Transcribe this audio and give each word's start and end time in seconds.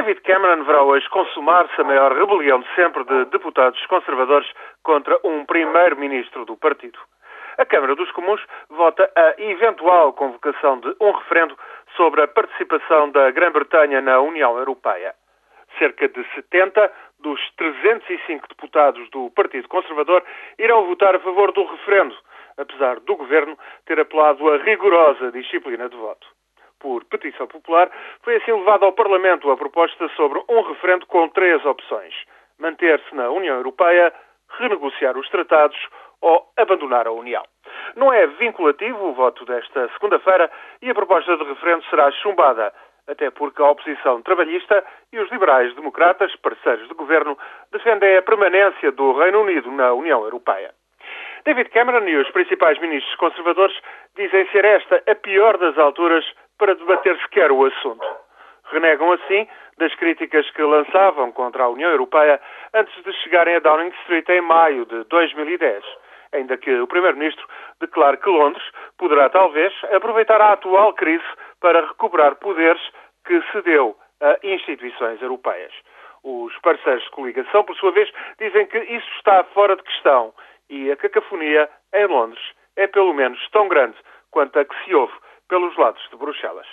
David 0.00 0.22
Cameron 0.22 0.64
verá 0.64 0.82
hoje 0.82 1.06
consumar-se 1.10 1.78
a 1.78 1.84
maior 1.84 2.10
rebelião 2.16 2.60
de 2.60 2.74
sempre 2.74 3.04
de 3.04 3.26
deputados 3.26 3.84
conservadores 3.84 4.50
contra 4.82 5.20
um 5.22 5.44
primeiro-ministro 5.44 6.46
do 6.46 6.56
partido. 6.56 6.98
A 7.58 7.66
Câmara 7.66 7.94
dos 7.94 8.10
Comuns 8.12 8.40
vota 8.70 9.12
a 9.14 9.34
eventual 9.36 10.14
convocação 10.14 10.80
de 10.80 10.96
um 10.98 11.10
referendo 11.10 11.54
sobre 11.98 12.22
a 12.22 12.28
participação 12.28 13.10
da 13.10 13.30
Grã-Bretanha 13.30 14.00
na 14.00 14.18
União 14.20 14.56
Europeia. 14.56 15.14
Cerca 15.78 16.08
de 16.08 16.24
70 16.34 16.90
dos 17.18 17.38
305 17.58 18.48
deputados 18.48 19.06
do 19.10 19.30
Partido 19.32 19.68
Conservador 19.68 20.24
irão 20.58 20.86
votar 20.86 21.14
a 21.14 21.20
favor 21.20 21.52
do 21.52 21.62
referendo, 21.66 22.16
apesar 22.56 23.00
do 23.00 23.16
governo 23.16 23.54
ter 23.84 24.00
apelado 24.00 24.50
a 24.50 24.56
rigorosa 24.56 25.30
disciplina 25.30 25.90
de 25.90 25.96
voto 25.98 26.39
por 26.80 27.04
petição 27.04 27.46
popular, 27.46 27.90
foi 28.22 28.36
assim 28.36 28.52
levada 28.52 28.84
ao 28.84 28.92
Parlamento 28.92 29.50
a 29.50 29.56
proposta 29.56 30.08
sobre 30.16 30.42
um 30.48 30.62
referendo 30.62 31.06
com 31.06 31.28
três 31.28 31.64
opções: 31.64 32.14
manter-se 32.58 33.14
na 33.14 33.30
União 33.30 33.56
Europeia, 33.56 34.12
renegociar 34.58 35.16
os 35.16 35.28
tratados 35.28 35.78
ou 36.20 36.46
abandonar 36.56 37.06
a 37.06 37.12
União. 37.12 37.42
Não 37.96 38.12
é 38.12 38.26
vinculativo 38.26 39.08
o 39.08 39.14
voto 39.14 39.44
desta 39.44 39.88
segunda-feira 39.90 40.50
e 40.82 40.90
a 40.90 40.94
proposta 40.94 41.36
de 41.36 41.44
referendo 41.44 41.84
será 41.84 42.10
chumbada, 42.12 42.72
até 43.08 43.30
porque 43.30 43.62
a 43.62 43.70
oposição 43.70 44.22
trabalhista 44.22 44.84
e 45.12 45.18
os 45.18 45.30
liberais 45.30 45.74
democratas, 45.74 46.34
parceiros 46.36 46.88
de 46.88 46.94
governo, 46.94 47.36
defendem 47.72 48.16
a 48.16 48.22
permanência 48.22 48.92
do 48.92 49.12
Reino 49.12 49.42
Unido 49.42 49.70
na 49.70 49.92
União 49.92 50.22
Europeia. 50.22 50.72
David 51.44 51.70
Cameron 51.70 52.06
e 52.06 52.16
os 52.16 52.30
principais 52.30 52.78
ministros 52.78 53.14
conservadores 53.16 53.76
dizem 54.14 54.46
ser 54.48 54.64
esta 54.64 55.02
a 55.10 55.14
pior 55.14 55.56
das 55.56 55.76
alturas 55.78 56.24
para 56.60 56.74
debater 56.74 57.18
sequer 57.22 57.50
o 57.50 57.64
assunto. 57.64 58.06
Renegam 58.70 59.10
assim 59.12 59.48
das 59.78 59.94
críticas 59.94 60.48
que 60.50 60.62
lançavam 60.62 61.32
contra 61.32 61.64
a 61.64 61.68
União 61.70 61.90
Europeia 61.90 62.38
antes 62.74 63.02
de 63.02 63.12
chegarem 63.14 63.56
a 63.56 63.60
Downing 63.60 63.88
Street 64.02 64.28
em 64.28 64.42
maio 64.42 64.84
de 64.84 65.02
2010, 65.04 65.82
ainda 66.34 66.58
que 66.58 66.70
o 66.78 66.86
Primeiro-Ministro 66.86 67.44
declare 67.80 68.18
que 68.18 68.28
Londres 68.28 68.62
poderá 68.98 69.30
talvez 69.30 69.72
aproveitar 69.90 70.38
a 70.40 70.52
atual 70.52 70.92
crise 70.92 71.24
para 71.60 71.80
recuperar 71.80 72.36
poderes 72.36 72.82
que 73.26 73.40
cedeu 73.52 73.96
a 74.20 74.36
instituições 74.42 75.20
europeias. 75.22 75.72
Os 76.22 76.54
parceiros 76.58 77.02
de 77.04 77.10
coligação, 77.10 77.64
por 77.64 77.74
sua 77.76 77.90
vez, 77.92 78.12
dizem 78.38 78.66
que 78.66 78.78
isso 78.78 79.10
está 79.16 79.42
fora 79.54 79.74
de 79.76 79.82
questão 79.82 80.34
e 80.68 80.92
a 80.92 80.96
cacofonia 80.96 81.70
em 81.94 82.04
Londres 82.04 82.42
é 82.76 82.86
pelo 82.86 83.14
menos 83.14 83.40
tão 83.50 83.66
grande 83.66 83.96
quanto 84.30 84.58
a 84.58 84.64
que 84.64 84.84
se 84.84 84.94
ouve 84.94 85.14
pelos 85.50 85.76
lados 85.76 86.00
de 86.10 86.16
Bruxelas. 86.16 86.66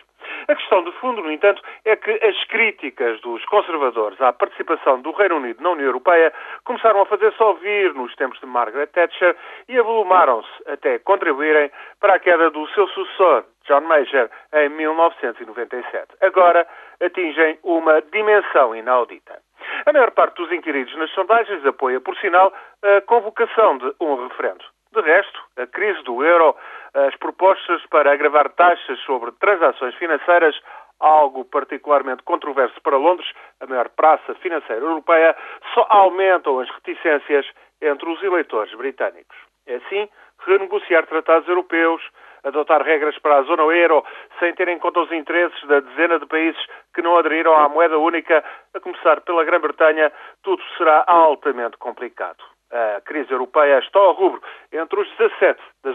A 0.48 0.56
questão 0.56 0.84
de 0.84 0.92
fundo, 0.94 1.22
no 1.22 1.32
entanto, 1.32 1.62
é 1.84 1.96
que 1.96 2.12
as 2.12 2.44
críticas 2.46 3.20
dos 3.22 3.44
conservadores 3.46 4.22
à 4.22 4.32
participação 4.32 5.02
do 5.02 5.12
Reino 5.12 5.38
Unido 5.38 5.62
na 5.62 5.72
União 5.72 5.88
Europeia 5.88 6.32
começaram 6.64 7.02
a 7.02 7.06
fazer-se 7.06 7.42
ouvir 7.42 7.94
nos 7.96 8.16
tempos 8.16 8.40
de 8.40 8.46
Margaret 8.46 8.88
Thatcher 8.88 9.36
e 9.68 9.78
avolumaram-se 9.78 10.50
até 10.68 11.00
contribuírem 11.00 11.72
para 12.00 12.16
a 12.16 12.20
queda 12.20 12.52
do 12.52 12.68
seu 12.70 12.88
sucessor, 12.90 13.46
John 13.66 13.82
Major, 13.82 14.30
em 14.54 14.70
1997. 14.70 16.16
Agora 16.22 16.68
atingem 17.02 17.58
uma 17.64 18.02
dimensão 18.02 18.76
inaudita. 18.76 19.42
A 19.86 19.92
maior 19.92 20.12
parte 20.12 20.36
dos 20.36 20.52
inquiridos 20.52 20.96
nas 20.98 21.12
sondagens 21.12 21.66
apoia, 21.66 22.00
por 22.00 22.16
sinal, 22.18 22.54
a 22.84 23.02
convocação 23.02 23.80
de 23.80 23.92
um 24.00 24.28
referendo. 24.28 24.64
De 24.94 25.02
resto, 25.02 25.40
a 25.58 25.68
crise 25.68 26.02
do 26.04 26.24
euro, 26.24 26.56
as 26.94 27.16
propostas 27.18 27.86
para 27.88 28.12
agravar 28.12 28.50
taxas 28.50 29.00
sobre 29.02 29.32
transações 29.34 29.96
financeiras, 29.96 30.60
algo 31.00 31.46
particularmente 31.46 32.24
controverso 32.24 32.80
para 32.82 32.98
Londres, 32.98 33.30
a 33.60 33.68
maior 33.68 33.90
praça 33.90 34.34
financeira 34.36 34.82
europeia, 34.82 35.36
só 35.74 35.86
aumentam 35.90 36.60
as 36.60 36.70
reticências 36.70 37.46
entre 37.82 38.10
os 38.10 38.22
eleitores 38.24 38.74
britânicos. 38.74 39.38
É 39.68 39.76
assim, 39.76 40.10
renegociar 40.46 41.06
tratados 41.06 41.48
europeus, 41.48 42.02
adotar 42.44 42.82
regras 42.82 43.18
para 43.20 43.38
a 43.38 43.44
zona 43.44 43.64
euro 43.64 44.04
sem 44.40 44.54
ter 44.56 44.68
em 44.70 44.80
conta 44.80 45.02
os 45.02 45.12
interesses 45.12 45.62
da 45.68 45.82
dezena 45.82 46.20
de 46.20 46.26
países 46.26 46.62
que 46.94 47.02
não 47.02 47.18
aderiram 47.18 47.54
à 47.54 47.68
moeda 47.68 47.98
única, 47.98 48.44
a 48.74 48.80
começar 48.80 49.22
pela 49.22 49.44
Grã-Bretanha, 49.44 50.12
tudo 50.42 50.64
será 50.78 51.04
altamente 51.06 51.78
complicado. 51.78 52.44
A 52.72 53.02
crise 53.02 53.32
europeia 53.32 53.80
está 53.80 54.00
ao 54.00 54.14
rubro. 54.14 54.42
Entre 54.72 55.00
os 55.00 55.10
17 55.18 55.60
da 55.84 55.94